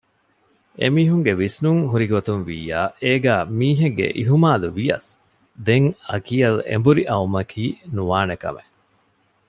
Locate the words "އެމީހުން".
0.79-1.23